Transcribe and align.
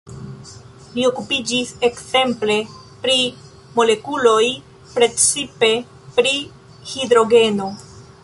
Li 0.93 1.03
okupiĝis 1.09 1.73
ekzemple 1.89 2.55
pri 3.03 3.17
molekuloj, 3.79 4.47
precipe 4.95 5.71
pri 6.19 6.35
hidrogeno. 6.95 7.69